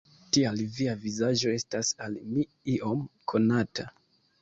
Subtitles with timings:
[0.37, 3.91] Tial via vizaĝo estas al mi iom konata.